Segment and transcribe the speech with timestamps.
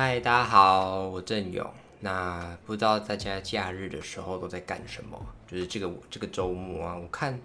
[0.00, 1.68] 嗨，大家好，我郑勇。
[1.98, 5.20] 那不知道大家假日的时候都在干什么？
[5.48, 7.36] 就是这个这个周末啊，我看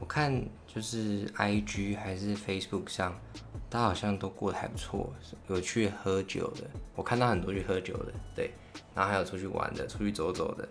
[0.00, 3.20] 我看就是 I G 还是 Facebook 上，
[3.68, 5.12] 大家好像都过得还不错，
[5.48, 6.64] 有去喝酒的，
[6.96, 8.52] 我看到很多去喝酒的，对，
[8.94, 10.66] 然后还有出去玩的，出去走走的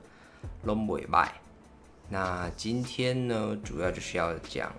[0.65, 1.29] ，long way by。
[2.09, 4.73] 那今天呢，主要就是要讲，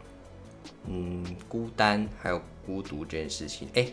[0.89, 3.69] 嗯，孤单还有孤独这件事情。
[3.75, 3.87] 哎，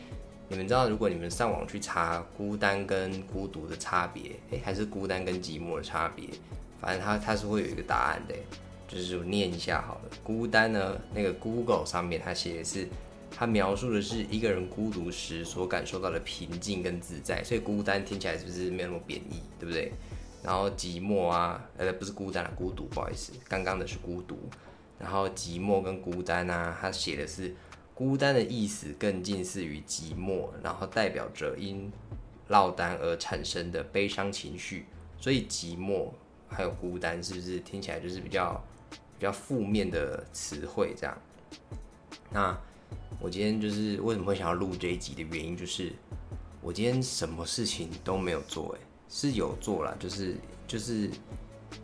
[0.49, 6.27] 你们知道，如果你们上网去查孤单跟孤独的差别，哎，还是孤单跟寂寞的差别，
[6.81, 8.33] 反正它它是会有一个答案的，
[8.87, 10.09] 就是我念一下好了。
[10.23, 12.87] 孤单呢，那个 Google 上面它写的是，
[13.29, 19.91] 它描述的是一个人孤独时所感受到的平静跟自在，所以孤单听起来是不是没有那么贬义，对不对？
[20.41, 24.39] 然后寂寞啊，呃，不是孤单了，孤独，不好意思，刚刚的是孤独。
[24.97, 27.53] 然后寂寞跟孤单啊，他写的是
[27.99, 31.91] 孤单的意思更近似于寂寞，然后代表着因
[32.47, 34.85] 落单而产生的悲伤情绪。
[35.19, 36.07] 所以寂寞
[36.47, 38.63] 还有孤单，是不是听起来就是比较
[39.17, 40.95] 比较负面的词汇？
[40.95, 41.17] 这样。
[42.31, 42.57] 那
[43.19, 45.91] 我今天就是为什么会想要录这一集的原因，就是
[46.61, 48.85] 我今天什么事情都没有做，哎。
[49.09, 51.09] 是有做了，就是就是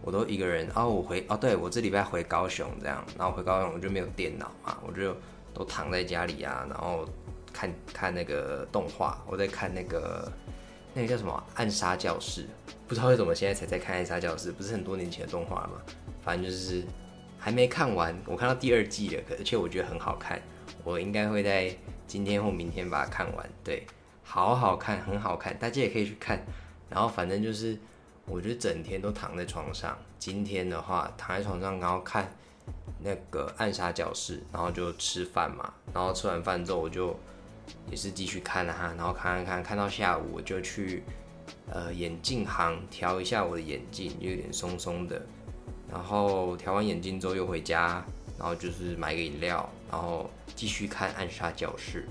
[0.02, 5.17] 我都一个人，哦我回哦，对我这礼拜回高雄这样，然后回高雄我就没有电脑嘛，我就
[5.56, 7.08] 都躺在家里啊，然后
[7.52, 10.31] 看看那个动画，我在看那个
[10.94, 12.42] 那个叫什么《暗杀教室》，
[12.88, 15.81] 不知道为什么现在才在看《暗杀教室》，不是很多年前的动画吗？
[16.22, 16.83] 反正就是
[17.39, 20.42] 还没看完，我看到第二季了，而且我觉得很好看，
[20.83, 23.88] 我应该会在今天或明天把它看完，对，
[24.23, 26.44] 好好看，很好看，大家也可以去看。
[26.89, 27.78] 然后反正就是，
[28.26, 29.98] 我觉得整天都躺在床上。
[30.20, 32.31] 今天的话，躺在床上，然后看
[32.99, 35.73] 那个暗杀教室，然后就吃饭嘛。
[35.94, 37.16] 然后吃完饭之后，我就
[37.89, 38.94] 也是继续看了哈。
[38.97, 41.03] 然后看看看，看到下午，我就去
[41.69, 45.21] 呃眼镜行调一下我的眼镜，有点松松的。
[45.92, 48.04] 然后调完眼镜之后又回家，
[48.37, 52.08] 然后就是买个饮料，然后继续看暗杀教室，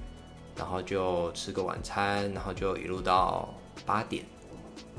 [0.56, 3.52] 然后就吃个晚餐，然后就一路到
[3.84, 4.24] 八点。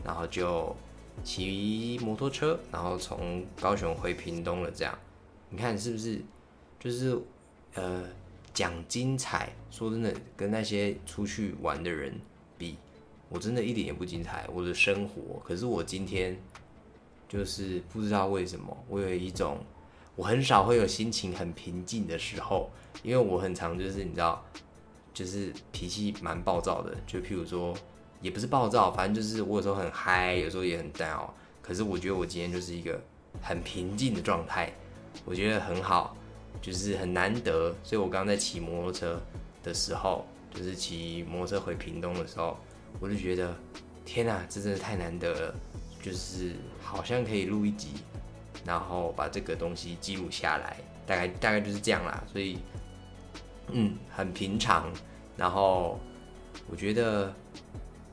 [0.03, 0.75] 然后就
[1.23, 4.69] 骑摩托车，然后从高雄回屏东了。
[4.69, 4.95] 这样，
[5.49, 6.21] 你看是不是？
[6.79, 7.17] 就是
[7.73, 8.03] 呃，
[8.53, 9.53] 讲精彩。
[9.71, 12.19] 说真的，跟那些出去玩的人
[12.57, 12.77] 比，
[13.29, 14.47] 我真的一点也不精彩。
[14.53, 16.39] 我的生活，可是我今天
[17.27, 19.59] 就是不知道为什么，我有一种
[20.15, 22.69] 我很少会有心情很平静的时候，
[23.03, 24.45] 因为我很常就是你知道，
[25.13, 26.95] 就是脾气蛮暴躁的。
[27.05, 27.75] 就譬如说。
[28.21, 31.29] 也不是暴躁，反正就是我有时候很嗨，有时候也很 down。
[31.61, 32.99] 可是我觉得我今天就是一个
[33.39, 34.73] 很平静的状态，
[35.23, 36.17] 我觉得很好，
[36.61, 37.73] 就是很难得。
[37.83, 39.21] 所以我刚刚在骑摩托车
[39.63, 42.57] 的时候，就是骑摩托车回屏东的时候，
[42.99, 43.55] 我就觉得
[44.03, 45.55] 天哪，这真的太难得了，
[46.01, 47.89] 就是好像可以录一集，
[48.65, 52.23] 然后把这个东西记录下来，大概大概就是这样啦。
[52.31, 52.57] 所以
[53.71, 54.91] 嗯，很平常。
[55.37, 55.99] 然后
[56.69, 57.33] 我觉得。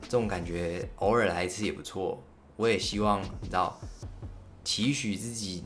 [0.03, 2.21] 这种感觉偶尔来一次也不错。
[2.55, 3.79] 我也希望你知道，
[4.63, 5.63] 期许自己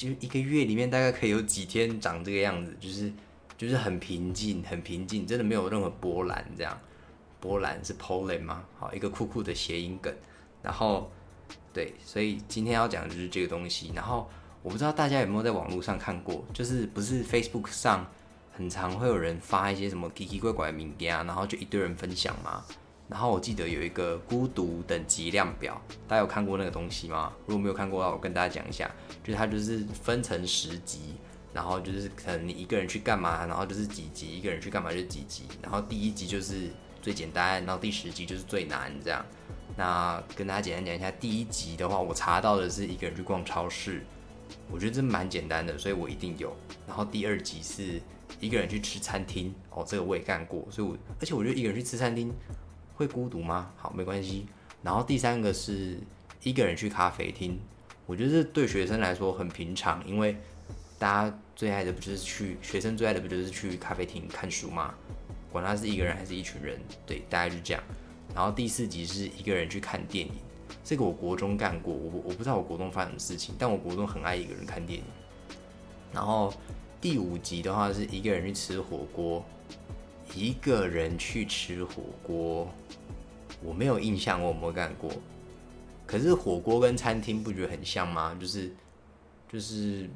[0.00, 3.12] 就一个月里面大概可以有几天长这个样子，就是
[3.58, 6.42] 就是很平静，很平静，真的没有任何波澜。
[6.56, 6.74] 这样
[7.38, 8.64] 波澜是 polen 吗？
[8.78, 10.10] 好，一个酷酷的谐音梗。
[10.62, 11.12] 然后
[11.74, 13.92] 对，所以今天要讲的就是这个东西。
[13.94, 14.26] 然后
[14.62, 18.10] 我不知道大家有没有在网络上看过，就是不是 Facebook 上
[18.52, 22.64] 很常会有人发一些什么奇奇怪怪的名言啊，然后就一堆人分享吗？
[23.10, 27.32] 然后我记得有一个孤独等级量表，大家有看过那个东西吗？
[27.46, 28.88] 如果没有看过的话，我跟大家讲一下，
[29.24, 31.16] 就是它就是分成十级，
[31.52, 36.70] 然后就是可能你一个人去干嘛，然后就是几级，一个人去干嘛就是几级，然后第一级就是
[37.02, 39.26] 最简单，然后第十级就是最难这样。
[39.76, 44.04] 那跟大家简单讲一下，第一级的话，我查到的是一个人去逛超市，
[44.70, 46.54] 我觉得这蛮简单的，所以我一定有。
[46.86, 48.00] 然后第二级是
[48.38, 52.32] 一个人去吃餐厅，哦，这个我也干过，所以我而且我觉得一个人去吃餐厅。
[53.00, 53.72] 会孤独吗？
[53.78, 54.44] 好，没关系。
[54.82, 55.96] 然后第三个是
[56.42, 57.58] 一个人去咖啡厅，
[58.04, 60.36] 我觉得对学生来说很平常，因为
[60.98, 64.92] 大家最爱的不就是去学生最爱的不就是去咖啡厅看书吗？
[65.50, 67.82] 管他是一个人还是一群人，对，大概就这样。
[68.34, 70.34] 然后第四集是一个人去看电影，
[70.84, 75.04] 这个我国中干过，我我不知道我国中发生什么事情，但我国中很爱一个人看电影。
[76.12, 76.52] 然后
[77.00, 79.42] 第五集的话是一个人去吃火锅。
[80.34, 82.68] 一个人去吃火锅，
[83.62, 85.10] 我没有印象我有没有干过。
[86.06, 88.36] 可是火锅跟餐厅不觉得很像吗？
[88.40, 88.72] 就是
[89.50, 90.08] 就是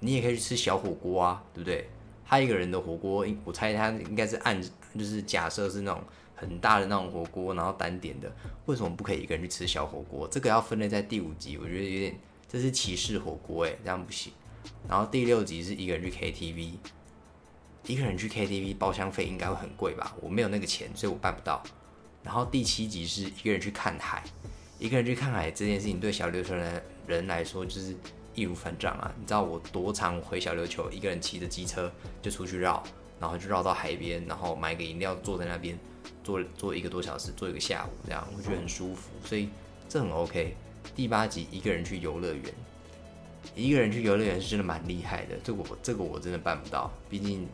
[0.00, 1.88] 你也可以去吃小火锅啊，对不对？
[2.24, 4.60] 他一个人的火锅，我猜他应该是按
[4.96, 6.02] 就是假设是那种
[6.34, 8.30] 很大的那种火锅，然后单点的，
[8.66, 10.28] 为什么不可以一个人去吃小火锅？
[10.28, 14.32] 这个要分类在第五集，我觉得有点这是歧视火锅哎，这样不行。
[14.88, 16.72] 然后第六集是一个人去 KTV，
[17.88, 20.14] 一个人去 KTV 包厢费应该会很贵吧？
[20.20, 21.62] 我没有那个钱，所以我办不到。
[22.22, 24.22] 然后第七集是一个人去看海，
[24.78, 27.96] 一个人去看海这件事情对小琉球人人来说就是
[28.34, 29.10] 易如反掌啊！
[29.18, 31.90] 你知道我多常回小琉球，一个人骑着机车
[32.20, 32.82] 就出去绕，
[33.18, 35.78] 然后就绕到海边，然后买个饮料坐在那边
[36.22, 39.48] 坐坐一个多小时，坐一个下午这样，我觉得很舒服，所以
[39.88, 40.54] 这很 OK。
[40.94, 42.44] 第八集一个人去游乐园，
[43.54, 47.48] 一个人去游乐园是真的蛮厉害的，这个我这个我真的办不到，毕竟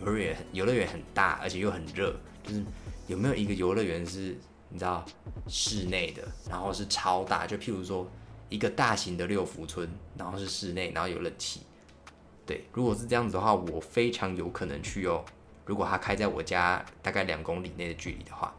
[0.00, 2.64] 游乐园游乐园很大，而且又很热，就是
[3.06, 4.36] 有没有一个游乐园是
[4.68, 5.04] 你知道
[5.46, 8.10] 室内的，然后是超大，就譬如说
[8.48, 11.60] 一个大型的六福村，然后是室内，然后有冷气，
[12.46, 15.24] 对，如果是这样子的话，我非常有可能去哦。
[15.66, 18.54] 如果它开在我家大概两公里内的距离的话，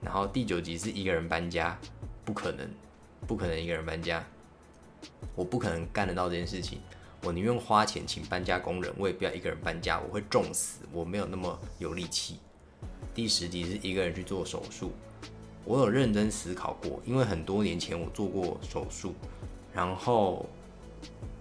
[0.00, 1.78] 然后第九集是一个人搬家，
[2.24, 2.68] 不可能。
[3.26, 4.24] 不可能一个人搬家，
[5.34, 6.78] 我不可能干得到这件事情。
[7.26, 10.82] 我宁愿花钱请搬家工人，我也不要一个人搬家，我会重死。
[10.92, 12.36] 我没有那么有力气。
[13.12, 14.92] 第十集是一个人去做手术，
[15.64, 19.12] 我有认真思考过，因为很多年前我做过手术，
[19.72, 20.46] 然后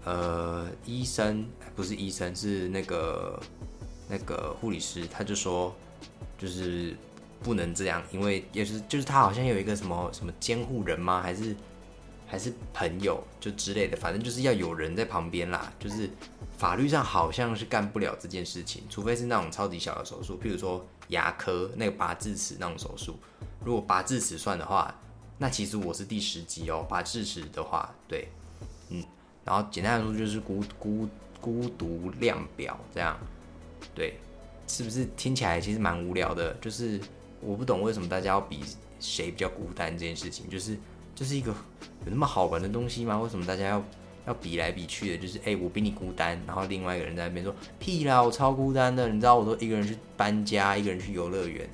[0.03, 1.45] 呃，医生
[1.75, 3.39] 不是医生，是那个
[4.09, 5.71] 那个护理师，他就说
[6.35, 6.95] 就是。
[7.43, 11.21] 不能这样，因为也是就是他好像有一个什么什么监护人吗？
[11.21, 11.55] 还是
[12.25, 15.71] 还是朋友就之类的，反正就是要有人在旁边啦。
[15.79, 16.09] 就是
[16.57, 23.15] 法律上好像是干不了这件事情，除非是那种超级小的手术，譬如说牙科那个拔智齿那种手术。
[23.63, 24.93] 如果拔智齿算的话，
[25.37, 26.85] 那其实我是第十集哦。
[26.89, 28.27] 拔智齿的话，对，
[28.89, 29.03] 嗯，
[29.43, 31.09] 然后简单来说就是孤孤
[31.41, 33.17] 孤独量表这样，
[33.93, 34.19] 对，
[34.67, 36.53] 是不是听起来其实蛮无聊的？
[36.55, 36.99] 就是。
[37.41, 38.63] 我不懂为什么大家要比
[38.99, 40.75] 谁比较孤单这件事情，就是
[41.15, 43.17] 这是一个有那么好玩的东西吗？
[43.19, 43.83] 为什么大家要
[44.27, 45.17] 要比来比去的？
[45.17, 51.67] 就是哎，我比你孤单，然后另外一个人在那边说屁啦，我超孤单的，你知道我都一个人去搬家，一个人去游乐园，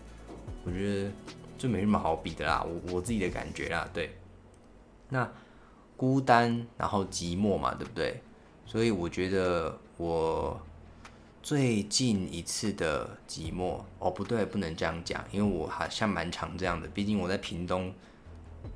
[0.63, 1.11] 我觉得
[1.57, 4.15] 这没什么好比的啦，我我自己的感觉啦，对。
[5.09, 5.29] 那
[5.97, 8.21] 孤单，然后寂寞嘛，对不对？
[8.65, 10.61] 所以我觉得我。
[11.43, 16.87] 最近一次的寂寞哦，不对，不能这样讲，因为我好像蛮常这样的。
[16.89, 17.91] 毕竟我在屏东，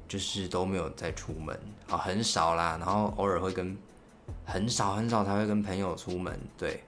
[0.07, 1.57] 就是都没有再出门
[1.89, 2.77] 啊，很少啦。
[2.79, 3.77] 然后偶尔会跟
[4.45, 6.81] 很少很少才会跟朋友出门，对。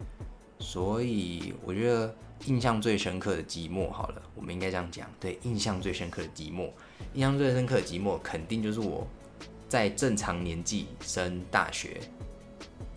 [0.60, 2.16] 所以我觉得
[2.46, 6.70] 印象最深刻的寂寞，好了，我们应该这样讲，对，印象最深刻的寂寞，
[7.14, 9.06] 印象最深刻的寂寞，肯定就是我
[9.70, 12.02] 在正常年纪升大学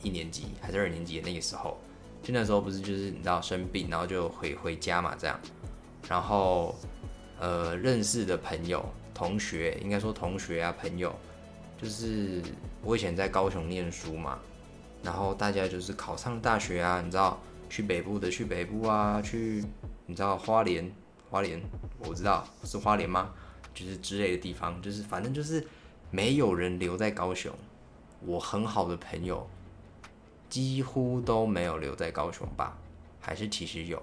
[0.02, 1.78] 一年级还是二年级的那个时候。
[2.22, 5.40] 就那时候不是就是你知道生病，然后就回回家嘛这样，
[6.06, 6.74] 然后
[7.38, 8.84] 呃认识的朋友、
[9.20, 11.14] 同学，应该说同学啊朋友，
[11.76, 12.40] 就是
[12.82, 14.38] 我以前在高雄念书嘛，
[15.02, 17.38] 然后大家就是考上大学啊，你知道
[17.68, 19.62] 去北部的去北部啊，去
[20.06, 20.90] 你知道花莲
[21.28, 21.60] 花莲，
[21.98, 23.34] 我知道是花莲吗？
[23.74, 25.62] 就是之类的地方，就是反正就是
[26.10, 27.52] 没有人留在高雄，
[28.24, 29.46] 我很好的朋友。
[30.48, 32.78] 几乎都没有留在高雄吧？
[33.20, 34.02] 还是其实有？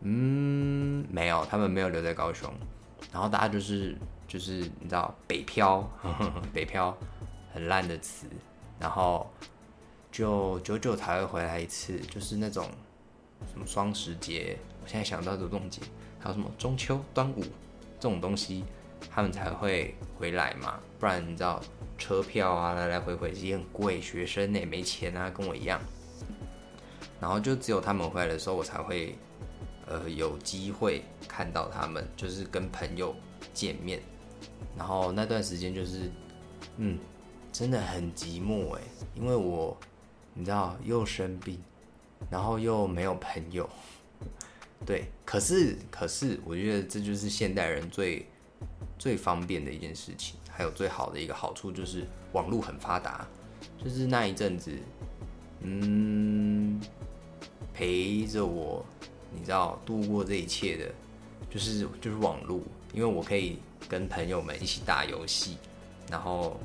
[0.00, 2.52] 嗯，没有，他们没有留在高雄。
[3.12, 3.96] 然后大家就是
[4.28, 5.90] 就是你知道北漂，
[6.52, 6.96] 北漂
[7.52, 8.28] 很烂的词。
[8.78, 9.28] 然后
[10.12, 12.70] 就久久才会回来一次，就是那种
[13.50, 15.80] 什么双十节，我现在想到的这种节，
[16.20, 17.42] 还有什么中秋、端午
[17.98, 18.64] 这种东西，
[19.10, 20.78] 他们才会回来嘛。
[21.00, 21.60] 不然你知道。
[22.00, 25.80] 车票啊，来来回回也很贵，学生也没钱啊，跟我一样。
[27.20, 29.18] 然后就只有他们回来的时候，我才会，
[29.84, 33.12] 呃，有机会看到他们，就是跟朋友
[33.52, 34.00] 见面。
[34.76, 36.10] 然后那段时间就是，
[36.76, 36.98] 嗯，
[37.52, 38.82] 真的很寂寞哎，
[39.14, 39.76] 因为我，
[40.34, 41.58] 你知道，又生病，
[42.30, 43.68] 然后又没有朋友。
[44.86, 48.26] 对，可是可是，我觉得这就是现代人最
[48.98, 50.38] 最方便的一件事情。
[50.48, 53.24] 还有最好的一个好处就是网络很发达，
[53.80, 54.72] 就是那一阵子，
[55.60, 56.80] 嗯，
[57.72, 58.84] 陪着我，
[59.32, 60.92] 你知道度过这一切的，
[61.48, 62.60] 就是就是网络，
[62.92, 65.56] 因为我可以跟朋友们一起打游戏，
[66.10, 66.60] 然后，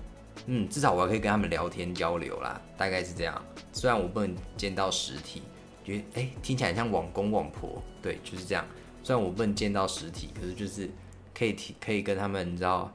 [0.46, 3.44] 嗯，至少我还可以跟他们聊天交流啦，大概是这样。
[3.72, 5.42] 虽然我不能见到实体，
[5.84, 8.66] 觉得哎听起来像网公网婆，对，就是这样。
[9.02, 10.90] 虽然我不能见到实体，可是就是
[11.34, 12.92] 可以提可以跟他们，你知道。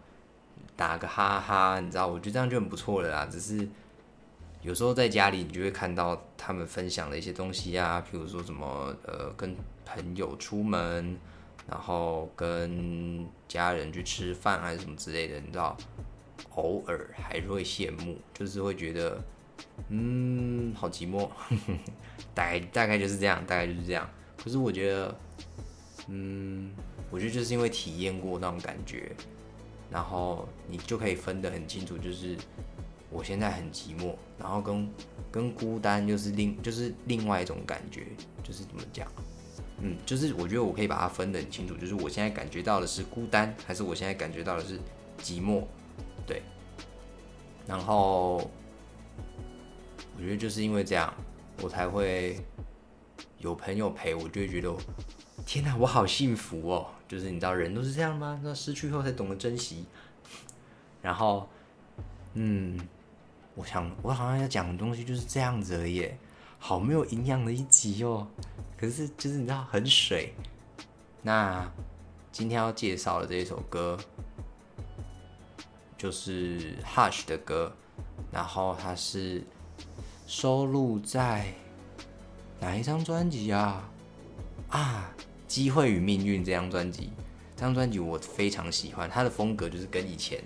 [0.76, 3.26] 打个哈哈，你知道，我觉得这样就很不错了啦。
[3.26, 3.68] 只是
[4.62, 11.18] 有时候在家里，你就会看到他们分享的一些东西啊，譬如说什么呃，跟朋友出门，
[11.66, 15.76] 然后跟家人去吃饭还是什么之类的，你知道，
[16.54, 19.22] 偶尔还是会羡慕，就是会觉得，
[19.88, 21.28] 嗯，好寂寞，
[22.34, 24.08] 大概大概就是这样，大概就是这样。
[24.36, 25.18] 可是我觉得，
[26.08, 26.72] 嗯，
[27.10, 29.12] 我觉得就是因为体验过那种感觉，
[29.90, 32.36] 然后你就可以分得很清楚，就是
[33.10, 34.90] 我现在很寂寞，然后跟
[35.30, 38.06] 跟孤单就是另就是另外一种感觉，
[38.42, 39.06] 就是怎么讲？
[39.80, 44.78] 嗯，就是我觉得我可以把它分得很清楚，就是我现在感觉到的是孤单，还是我现在感觉到的是
[45.22, 45.64] 寂寞，
[46.26, 46.42] 对。
[47.66, 48.36] 然后
[50.16, 51.12] 我觉得就是因为这样，
[51.62, 52.40] 我才会
[53.38, 54.74] 有朋友陪我，就会觉得
[55.46, 56.86] 天哪，我好幸福哦！
[57.06, 58.40] 就是你知道人都是这样吗？
[58.42, 59.84] 那失去后才懂得珍惜。
[61.00, 61.48] 然后，
[62.34, 62.78] 嗯，
[63.54, 66.10] 我想我好像要讲的东西就是这样子而已，
[66.58, 68.26] 好没有营养的一集哦。
[68.76, 70.34] 可是就是你知道很水。
[71.22, 71.70] 那
[72.30, 73.98] 今天要介绍的这一首歌，
[75.96, 77.72] 就是 Hush 的歌，
[78.30, 79.42] 然后它是
[80.26, 81.52] 收录在
[82.60, 83.90] 哪一张专辑啊？
[84.68, 85.10] 啊，
[85.48, 87.10] 《机会与命运》这张专辑，
[87.56, 90.42] 这张专辑我非常喜欢，它的风格就是跟以前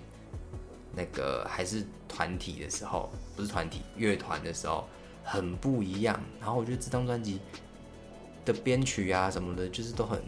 [0.95, 4.87] 那个还是团体的时候，不是团体乐团的时候
[5.23, 6.19] 很不一样。
[6.39, 7.39] 然后我觉得这张专辑。
[8.45, 10.21] 的编曲啊什么的，就是都很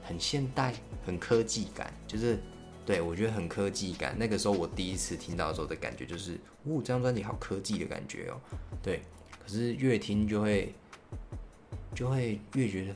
[0.00, 0.72] 很现代，
[1.04, 2.38] 很科技感，就是
[2.86, 4.16] 对我觉得很科技感。
[4.16, 8.38] 那个时候我第一次听到的时候的感觉就是，呜，这张专辑好科技的感觉哦。
[8.80, 9.02] 对，
[9.42, 10.72] 可是越听就会
[11.92, 12.94] 就会越觉得，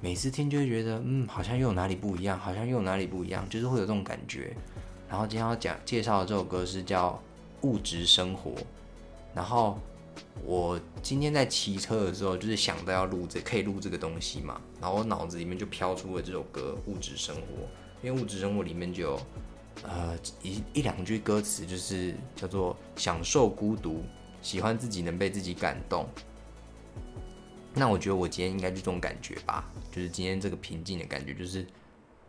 [0.00, 4.52] 每次听就会觉得，嗯，好像又有哪里不一样，好像又有哪里不一样，就是会有这种感觉。
[5.08, 7.12] 然后今天要讲介绍的这首歌是叫
[7.68, 8.50] 《物质生活》，
[9.32, 9.78] 然后。
[10.44, 17.40] 我今天在骑车的时候，就是想到要录这，可以录这个东西嘛，然后我脑子里面就飘出了这首歌《物质生活》，
[18.02, 19.20] 因为《物质生活》里面就有，
[19.82, 24.04] 呃，一一两句歌词，就是叫做“享受孤独，
[24.40, 26.08] 喜欢自己能被自己感动”。
[27.74, 31.66] 那我觉得我今天应该就这种感觉吧，就是今天这个平静的感觉，就是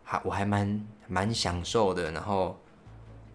[0.02, 2.58] 还我还蛮蛮享受的，然后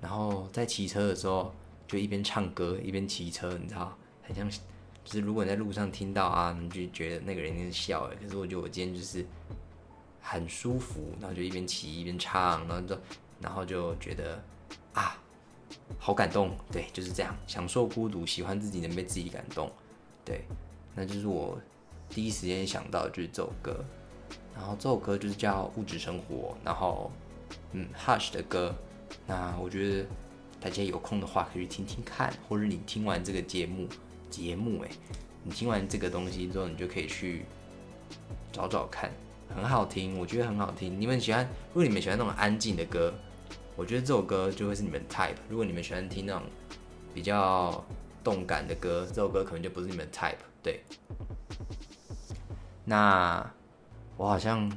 [0.02, 1.54] 然后在骑车的时候
[1.88, 3.98] 就一边唱歌一边骑车，你知道。
[4.24, 8.16] 很像，就是如果你在路上听到啊，你就觉得那个人是笑的。
[8.16, 9.26] 可是我觉得我今天就是
[10.22, 13.00] 很舒服，然后就一边骑一边唱，然后就
[13.42, 14.42] 然后就觉得
[14.94, 15.22] 啊，
[16.00, 16.56] 好感动。
[16.72, 19.72] 对，就是这样，享受孤独，喜欢自己能被自己感动。
[20.24, 20.46] 对，
[20.96, 21.60] 那就是我
[22.10, 23.84] 第一时间想到就是这首歌。
[24.56, 27.12] 然后这首歌就是叫《物质生活》，然后
[27.72, 28.74] 嗯，Hush 的歌。
[29.26, 30.06] 那我觉得
[30.62, 33.88] 大家有空的话可以去听听看，或者你听完这个节目。
[34.34, 34.90] 节目哎，
[35.44, 37.46] 你听完这个东西之后，你就可以去
[38.52, 39.12] 找找看，
[39.56, 41.00] 很好听，我觉得很好听。
[41.00, 41.48] 你们喜欢？
[41.68, 43.14] 如果你们喜欢那种安静的歌，
[43.76, 45.36] 我觉得这首歌就会是你们 type。
[45.48, 46.42] 如果你们喜欢听那种
[47.14, 47.86] 比较
[48.24, 50.34] 动感的歌，这首歌可能就不是你们 type。
[50.64, 50.82] 对。
[52.84, 53.48] 那
[54.18, 54.68] 我好像，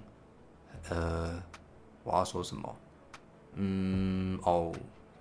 [0.90, 1.42] 呃，
[2.04, 2.76] 我要说什么？
[3.54, 4.70] 嗯，哦，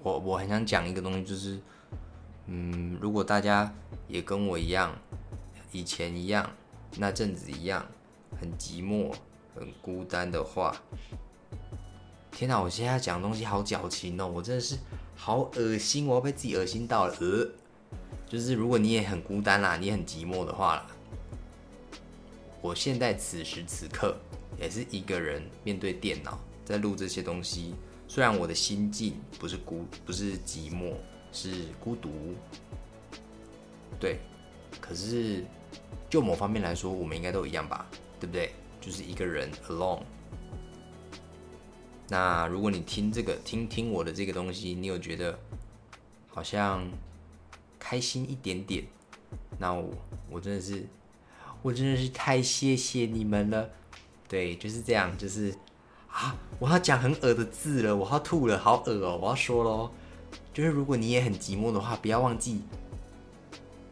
[0.04, 1.58] 我我很想讲一个东西，就是。
[2.48, 3.74] 嗯，如果大家
[4.08, 4.96] 也跟我一样，
[5.72, 6.50] 以前一样，
[6.98, 7.86] 那阵子一样，
[8.40, 9.12] 很寂寞、
[9.56, 10.76] 很孤单的话，
[12.32, 12.62] 天哪！
[12.62, 14.78] 我现在讲的东西好矫情哦，我真的是
[15.16, 17.16] 好恶心，我要被自己恶心到了。
[17.20, 17.50] 呃，
[18.28, 20.86] 就是如果你也很孤单啦，你很寂寞的话，
[22.62, 24.16] 我现在此时此刻
[24.60, 27.74] 也是一个人面对电脑在录这些东西，
[28.08, 30.94] 虽然我的心境不是孤，不是寂寞。
[31.36, 32.10] 是孤独，
[34.00, 34.20] 对，
[34.80, 35.44] 可是
[36.10, 37.86] 就某方面来说，我们应该都一样吧，
[38.22, 38.54] 对不对？
[38.80, 40.02] 就是一个人 alone。
[42.08, 45.38] 那如果你听这个，听听我的这个东西，你有觉得
[46.30, 46.90] 好像
[47.78, 48.86] 开心一点点，
[49.60, 49.94] 那我
[50.30, 50.86] 我真的是，
[51.62, 53.70] 我真的是太谢谢你们了。
[54.30, 55.54] 对，就是这样，就是
[56.10, 59.92] 啊，我要讲很恶的字了，我要吐了，好恶哦，我要说喽。
[60.54, 62.62] 就是如果你也很寂寞的话，不要忘记，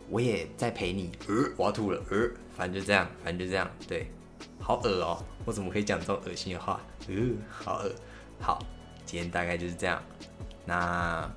[0.10, 1.12] 我也在陪你。
[1.28, 2.02] 呃，我要吐了。
[2.10, 3.70] 呃，反正就这样，反正就这样。
[3.88, 4.08] 对，
[4.60, 6.80] 好恶哦，我怎么可以讲这种恶心的话？
[7.08, 7.16] 呃，
[7.50, 7.92] 好恶。
[8.40, 8.66] 好，
[9.06, 10.02] 今天大概就是这样。
[10.66, 11.30] 那，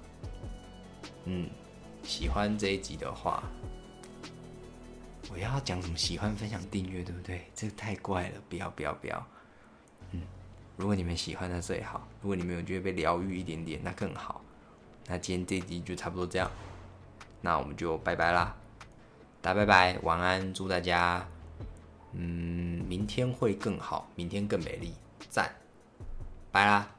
[1.24, 1.48] 嗯，
[2.02, 3.42] 喜欢这一集的话，
[5.32, 5.96] 我要讲什么？
[5.96, 7.42] 喜欢、分享、订阅，对不对？
[7.54, 9.26] 这个太怪了，不要、不要、不要。
[10.12, 10.22] 嗯，
[10.76, 14.40] 如果你们喜欢，那最好；如果你们有觉得被疗愈一点点，那更好。
[15.08, 16.50] 那今天这一集就差不多这样，
[17.40, 18.56] 那我们就拜拜啦，
[19.40, 21.26] 大家拜拜，晚安，祝大家，
[22.12, 24.94] 嗯，明天会更好，明天更美丽，
[25.28, 25.50] 赞。
[26.50, 26.95] 拜啦。